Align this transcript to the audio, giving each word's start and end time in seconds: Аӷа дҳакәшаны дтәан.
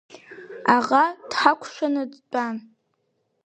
Аӷа 0.75 1.03
дҳакәшаны 1.29 2.03
дтәан. 2.11 2.55